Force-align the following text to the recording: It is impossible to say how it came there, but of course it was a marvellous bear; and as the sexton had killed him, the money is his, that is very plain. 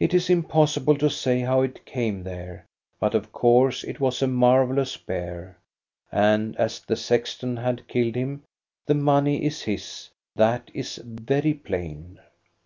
It 0.00 0.14
is 0.14 0.30
impossible 0.30 0.96
to 0.96 1.10
say 1.10 1.40
how 1.40 1.60
it 1.60 1.84
came 1.84 2.22
there, 2.22 2.64
but 2.98 3.14
of 3.14 3.32
course 3.32 3.84
it 3.84 4.00
was 4.00 4.22
a 4.22 4.26
marvellous 4.26 4.96
bear; 4.96 5.58
and 6.10 6.56
as 6.56 6.80
the 6.80 6.96
sexton 6.96 7.58
had 7.58 7.86
killed 7.86 8.14
him, 8.14 8.44
the 8.86 8.94
money 8.94 9.44
is 9.44 9.60
his, 9.64 10.08
that 10.34 10.70
is 10.72 10.96
very 11.04 11.52
plain. 11.52 12.18